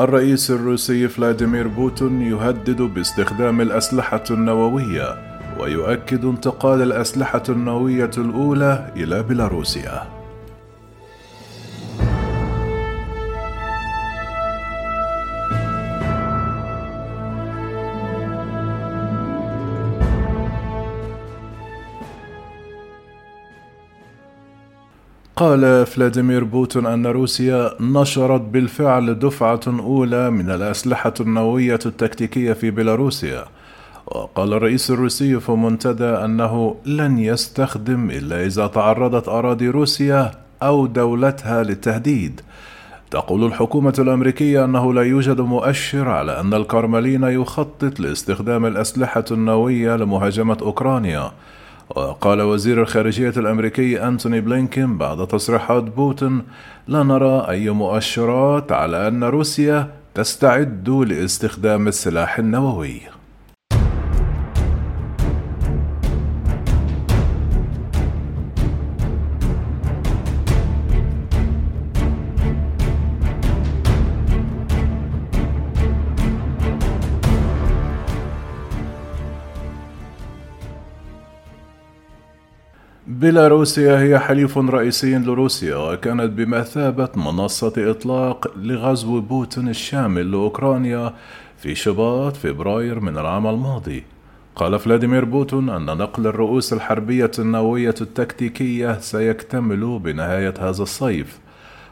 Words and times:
الرئيس 0.00 0.50
الروسي 0.50 1.08
فلاديمير 1.08 1.68
بوتين 1.68 2.22
يهدد 2.22 2.82
باستخدام 2.82 3.60
الأسلحة 3.60 4.24
النووية 4.30 5.16
ويؤكد 5.60 6.24
انتقال 6.24 6.82
الأسلحة 6.82 7.42
النووية 7.48 8.10
الأولى 8.18 8.92
إلى 8.96 9.22
بيلاروسيا. 9.22 10.17
قال 25.38 25.86
فلاديمير 25.86 26.44
بوتين 26.44 26.86
أن 26.86 27.06
روسيا 27.06 27.70
نشرت 27.80 28.40
بالفعل 28.40 29.18
دفعة 29.18 29.60
أولى 29.66 30.30
من 30.30 30.50
الأسلحة 30.50 31.14
النووية 31.20 31.78
التكتيكية 31.86 32.52
في 32.52 32.70
بيلاروسيا. 32.70 33.44
وقال 34.06 34.52
الرئيس 34.52 34.90
الروسي 34.90 35.40
في 35.40 35.52
منتدى 35.52 36.04
أنه 36.04 36.76
لن 36.86 37.18
يستخدم 37.18 38.10
إلا 38.10 38.46
إذا 38.46 38.66
تعرضت 38.66 39.28
أراضي 39.28 39.68
روسيا 39.68 40.30
أو 40.62 40.86
دولتها 40.86 41.62
للتهديد. 41.62 42.40
تقول 43.10 43.44
الحكومة 43.44 43.94
الأمريكية 43.98 44.64
أنه 44.64 44.94
لا 44.94 45.02
يوجد 45.02 45.40
مؤشر 45.40 46.08
على 46.08 46.40
أن 46.40 46.54
الكرملين 46.54 47.22
يخطط 47.22 48.00
لاستخدام 48.00 48.66
الأسلحة 48.66 49.24
النووية 49.30 49.96
لمهاجمة 49.96 50.58
أوكرانيا. 50.62 51.30
وقال 51.96 52.42
وزير 52.42 52.82
الخارجية 52.82 53.32
الأمريكي 53.36 54.08
أنتوني 54.08 54.40
بلينكين 54.40 54.98
بعد 54.98 55.26
تصريحات 55.26 55.82
بوتين 55.82 56.42
لا 56.88 57.02
نرى 57.02 57.46
أي 57.48 57.70
مؤشرات 57.70 58.72
على 58.72 59.08
أن 59.08 59.24
روسيا 59.24 59.90
تستعد 60.14 60.88
لاستخدام 60.88 61.88
السلاح 61.88 62.38
النووي. 62.38 63.17
بيلاروسيا 83.08 84.00
هي 84.00 84.18
حليف 84.18 84.58
رئيسي 84.58 85.18
لروسيا 85.18 85.76
وكانت 85.76 86.32
بمثابة 86.32 87.08
منصة 87.16 87.72
إطلاق 87.78 88.52
لغزو 88.56 89.20
بوتين 89.20 89.68
الشامل 89.68 90.30
لأوكرانيا 90.30 91.14
في 91.56 91.74
شباط 91.74 92.36
فبراير 92.36 93.00
من 93.00 93.18
العام 93.18 93.46
الماضي. 93.46 94.04
قال 94.56 94.78
فلاديمير 94.78 95.24
بوتين 95.24 95.68
أن 95.68 95.84
نقل 95.84 96.26
الرؤوس 96.26 96.72
الحربية 96.72 97.30
النووية 97.38 97.94
التكتيكية 98.00 98.98
سيكتمل 99.00 99.98
بنهاية 99.98 100.54
هذا 100.58 100.82
الصيف. 100.82 101.38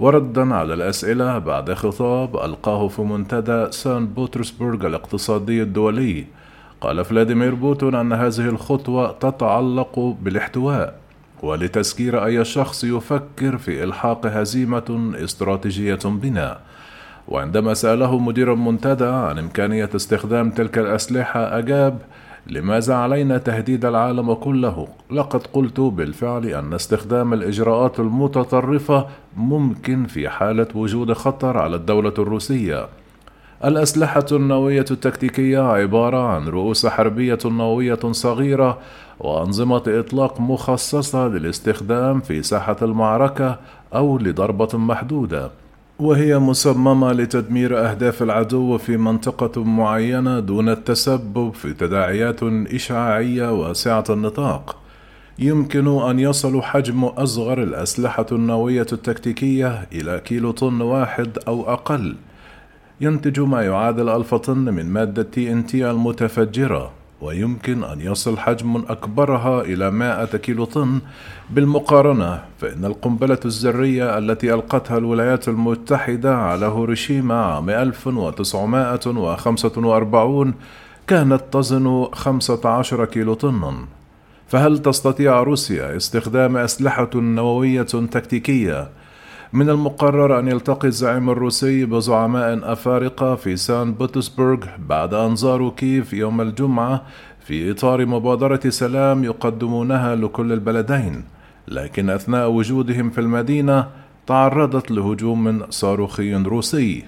وردا 0.00 0.54
على 0.54 0.74
الأسئلة 0.74 1.38
بعد 1.38 1.72
خطاب 1.72 2.36
ألقاه 2.36 2.88
في 2.88 3.02
منتدى 3.02 3.72
سان 3.72 4.06
بطرسبرغ 4.06 4.86
الاقتصادي 4.86 5.62
الدولي. 5.62 6.24
قال 6.80 7.04
فلاديمير 7.04 7.54
بوتين 7.54 7.94
أن 7.94 8.12
هذه 8.12 8.48
الخطوة 8.48 9.12
تتعلق 9.12 10.16
بالاحتواء 10.22 10.94
ولتسكير 11.42 12.24
أي 12.24 12.44
شخص 12.44 12.84
يفكر 12.84 13.58
في 13.58 13.84
إلحاق 13.84 14.26
هزيمة 14.26 15.12
استراتيجية 15.14 15.98
بنا. 16.04 16.58
وعندما 17.28 17.74
سأله 17.74 18.18
مدير 18.18 18.52
المنتدى 18.52 19.04
عن 19.04 19.38
إمكانية 19.38 19.90
استخدام 19.96 20.50
تلك 20.50 20.78
الأسلحة 20.78 21.58
أجاب 21.58 21.98
لماذا 22.46 22.94
علينا 22.94 23.38
تهديد 23.38 23.84
العالم 23.84 24.34
كله؟ 24.34 24.88
لقد 25.10 25.46
قلت 25.46 25.80
بالفعل 25.80 26.46
أن 26.46 26.74
استخدام 26.74 27.32
الإجراءات 27.32 28.00
المتطرفة 28.00 29.06
ممكن 29.36 30.06
في 30.06 30.28
حالة 30.28 30.68
وجود 30.74 31.12
خطر 31.12 31.58
على 31.58 31.76
الدولة 31.76 32.14
الروسية. 32.18 32.88
الأسلحة 33.64 34.26
النووية 34.32 34.84
التكتيكية 34.90 35.58
عبارة 35.58 36.26
عن 36.26 36.48
رؤوس 36.48 36.86
حربية 36.86 37.38
نووية 37.44 37.98
صغيرة 38.10 38.78
وأنظمة 39.18 39.82
إطلاق 39.86 40.40
مخصصة 40.40 41.28
للاستخدام 41.28 42.20
في 42.20 42.42
ساحة 42.42 42.76
المعركة 42.82 43.58
أو 43.94 44.18
لضربة 44.18 44.78
محدودة. 44.78 45.50
وهي 45.98 46.38
مصممة 46.38 47.12
لتدمير 47.12 47.90
أهداف 47.90 48.22
العدو 48.22 48.78
في 48.78 48.96
منطقة 48.96 49.64
معينة 49.64 50.40
دون 50.40 50.68
التسبب 50.68 51.54
في 51.54 51.72
تداعيات 51.72 52.42
إشعاعية 52.74 53.52
واسعة 53.52 54.04
النطاق. 54.10 54.76
يمكن 55.38 55.86
أن 56.02 56.18
يصل 56.18 56.62
حجم 56.62 57.04
أصغر 57.04 57.62
الأسلحة 57.62 58.26
النووية 58.32 58.86
التكتيكية 58.92 59.88
إلى 59.92 60.20
كيلو 60.24 60.50
طن 60.50 60.80
واحد 60.80 61.38
أو 61.48 61.72
أقل. 61.72 62.16
ينتج 63.00 63.40
ما 63.40 63.62
يعادل 63.62 64.08
ألف 64.08 64.34
طن 64.34 64.58
من 64.58 64.86
مادة 64.86 65.22
تي 65.22 65.52
ان 65.52 65.66
تي 65.66 65.90
المتفجرة 65.90 66.90
ويمكن 67.20 67.84
أن 67.84 68.00
يصل 68.00 68.38
حجم 68.38 68.76
أكبرها 68.76 69.62
إلى 69.62 69.90
100 69.90 70.24
كيلو 70.24 70.64
طن. 70.64 71.00
بالمقارنة 71.50 72.42
فإن 72.58 72.84
القنبلة 72.84 73.38
الذرية 73.44 74.18
التي 74.18 74.54
ألقتها 74.54 74.98
الولايات 74.98 75.48
المتحدة 75.48 76.36
على 76.36 76.66
هيروشيما 76.66 77.44
عام 77.44 77.70
1945 77.70 80.54
كانت 81.06 81.42
تزن 81.52 82.06
15 82.12 83.04
كيلو 83.04 83.34
طنا 83.34 83.74
فهل 84.48 84.78
تستطيع 84.78 85.42
روسيا 85.42 85.96
استخدام 85.96 86.56
أسلحة 86.56 87.10
نووية 87.14 87.82
تكتيكية 87.82 88.88
من 89.52 89.70
المقرر 89.70 90.38
أن 90.38 90.48
يلتقي 90.48 90.88
الزعيم 90.88 91.30
الروسي 91.30 91.84
بزعماء 91.84 92.72
أفارقة 92.72 93.34
في 93.34 93.56
سان 93.56 93.94
بطرسبرغ 93.94 94.66
بعد 94.78 95.14
أن 95.14 95.36
زاروا 95.36 95.70
كييف 95.76 96.12
يوم 96.12 96.40
الجمعة 96.40 97.02
في 97.40 97.70
إطار 97.70 98.06
مبادرة 98.06 98.60
سلام 98.68 99.24
يقدمونها 99.24 100.16
لكل 100.16 100.52
البلدين. 100.52 101.24
لكن 101.68 102.10
أثناء 102.10 102.50
وجودهم 102.50 103.10
في 103.10 103.20
المدينة 103.20 103.86
تعرضت 104.26 104.90
لهجوم 104.90 105.62
صاروخي 105.70 106.34
روسي. 106.34 107.04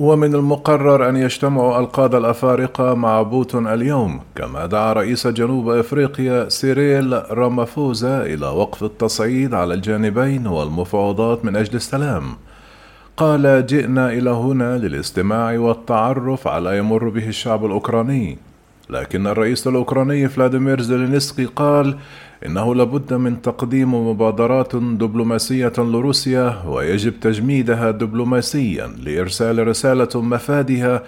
ومن 0.00 0.34
المقرر 0.34 1.08
أن 1.08 1.16
يجتمع 1.16 1.78
القادة 1.78 2.18
الأفارقة 2.18 2.94
مع 2.94 3.22
بوتين 3.22 3.66
اليوم 3.66 4.20
كما 4.34 4.66
دعا 4.66 4.92
رئيس 4.92 5.26
جنوب 5.26 5.68
أفريقيا 5.68 6.48
سيريل 6.48 7.22
رامافوزا 7.38 8.22
إلى 8.22 8.46
وقف 8.46 8.84
التصعيد 8.84 9.54
على 9.54 9.74
الجانبين 9.74 10.46
والمفاوضات 10.46 11.44
من 11.44 11.56
أجل 11.56 11.74
السلام. 11.74 12.24
قال 13.16 13.66
جئنا 13.66 14.12
إلى 14.12 14.30
هنا 14.30 14.78
للاستماع 14.78 15.58
والتعرف 15.58 16.48
على 16.48 16.78
يمر 16.78 17.08
به 17.08 17.28
الشعب 17.28 17.64
الأوكراني 17.64 18.38
لكن 18.90 19.26
الرئيس 19.26 19.66
الأوكراني 19.66 20.28
فلاديمير 20.28 20.80
زيلينسكي 20.80 21.44
قال 21.44 21.96
إنه 22.46 22.74
لابد 22.74 23.14
من 23.14 23.42
تقديم 23.42 23.94
مبادرات 24.08 24.76
دبلوماسية 24.76 25.72
لروسيا 25.78 26.62
ويجب 26.66 27.20
تجميدها 27.20 27.90
دبلوماسيا 27.90 28.86
لإرسال 28.86 29.68
رسالة 29.68 30.22
مفادها 30.22 31.02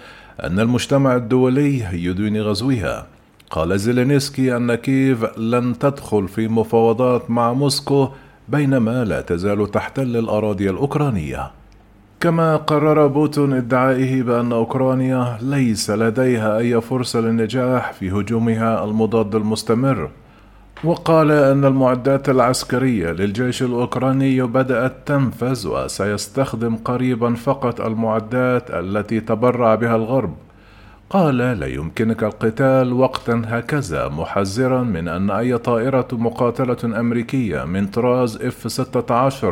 أن 0.45 0.61
المجتمع 0.61 1.17
الدولي 1.17 1.87
يدين 1.93 2.43
غزوها. 2.43 3.07
قال 3.51 3.79
زيلينسكي 3.79 4.57
أن 4.57 4.75
كييف 4.75 5.39
لن 5.39 5.79
تدخل 5.79 6.29
في 6.29 6.49
مفاوضات 6.49 7.31
مع 7.31 7.53
موسكو 7.53 8.09
بينما 8.49 9.05
لا 9.05 9.21
تزال 9.21 9.71
تحتل 9.71 10.17
الأراضي 10.17 10.71
الأوكرانية. 10.71 11.62
كما 12.23 12.57
قرر 12.57 13.07
بوتون 13.07 13.53
ادعائه 13.53 14.23
بأن 14.23 14.53
أوكرانيا 14.53 15.39
ليس 15.41 15.91
لديها 15.91 16.59
أي 16.59 16.81
فرصة 16.81 17.21
للنجاح 17.21 17.93
في 17.93 18.11
هجومها 18.11 18.85
المضاد 18.85 19.35
المستمر 19.35 20.11
وقال 20.85 21.31
أن 21.31 21.65
المعدات 21.65 22.29
العسكرية 22.29 23.11
للجيش 23.11 23.63
الأوكراني 23.63 24.43
بدأت 24.43 24.93
تنفذ 25.07 25.69
وسيستخدم 25.69 26.77
قريبا 26.77 27.35
فقط 27.35 27.81
المعدات 27.81 28.71
التي 28.71 29.21
تبرع 29.21 29.75
بها 29.75 29.97
الغرب. 29.97 30.35
قال 31.11 31.37
لا 31.37 31.67
يمكنك 31.67 32.25
القتال 32.25 32.93
وقتا 32.93 33.43
هكذا 33.47 34.09
محذرا 34.09 34.83
من 34.83 35.09
أن 35.09 35.31
أي 35.31 35.59
طائرة 35.59 36.09
مقاتلة 36.13 37.01
أمريكية 37.01 37.65
من 37.65 37.87
طراز 37.87 38.39
F-16 38.39 39.47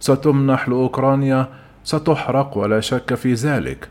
ستمنح 0.00 0.68
لأوكرانيا 0.68 1.48
ستحرق 1.86 2.58
ولا 2.58 2.80
شك 2.80 3.14
في 3.14 3.34
ذلك. 3.34 3.88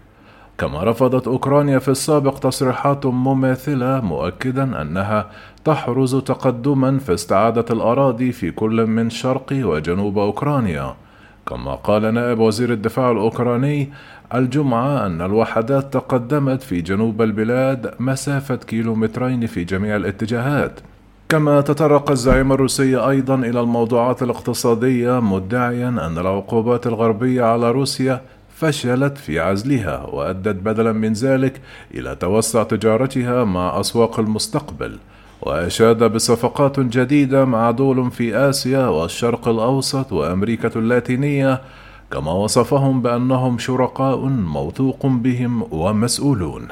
كما 0.58 0.84
رفضت 0.84 1.28
أوكرانيا 1.28 1.80
في 1.80 1.88
السابق 1.88 2.40
تصريحات 2.40 3.06
مماثلة 3.06 4.02
مؤكدا 4.02 4.82
أنها 4.82 5.30
تحرز 5.66 6.16
تقدما 6.16 7.00
في 7.00 7.14
استعادة 7.14 7.66
الأراضي 7.72 8.32
في 8.32 8.52
كل 8.52 8.86
من 8.86 9.10
شرق 9.10 9.46
وجنوب 9.52 10.18
أوكرانيا. 10.18 10.96
كما 11.48 11.76
قال 11.76 12.14
نائب 12.14 12.40
وزير 12.40 12.74
الدفاع 12.74 13.12
الأوكراني 13.12 13.90
الجمعة 14.34 15.06
أن 15.06 15.22
الوحدات 15.22 15.94
تقدمت 15.94 16.64
في 16.64 16.82
جنوب 16.82 17.22
البلاد 17.22 17.94
مسافة 18.00 18.56
كيلومترين 18.56 19.46
في 19.46 19.64
جميع 19.64 19.96
الاتجاهات. 19.96 20.80
كما 21.36 21.62
تطرق 21.62 22.12
الزعيم 22.12 22.52
الروسي 22.52 22.98
أيضا 22.98 23.36
إلى 23.36 23.60
الموضوعات 23.60 24.24
الاقتصادية 24.24 25.20
مدعيا 25.20 25.88
أن 25.88 26.18
العقوبات 26.18 26.88
الغربية 26.88 27.44
على 27.44 27.72
روسيا 27.72 28.22
فشلت 28.56 29.18
في 29.18 29.40
عزلها 29.40 30.06
وأدت 30.06 30.56
بدلا 30.56 30.92
من 30.92 31.14
ذلك 31.14 31.62
إلى 31.94 32.16
توسع 32.16 32.64
تجارتها 32.64 33.44
مع 33.44 33.80
أسواق 33.80 34.20
المستقبل 34.20 34.98
وأشاد 35.42 36.04
بصفقات 36.04 36.80
جديدة 36.80 37.46
مع 37.46 37.72
دول 37.72 38.12
في 38.12 38.36
آسيا 38.36 38.88
والشرق 38.88 39.48
الأوسط 39.48 40.12
وأمريكا 40.14 40.72
اللاتينية 40.76 41.62
كما 42.12 42.32
وصفهم 42.32 43.02
بأنهم 43.02 43.58
شركاء 43.58 44.26
موثوق 44.28 45.06
بهم 45.06 45.64
ومسؤولون. 45.72 46.68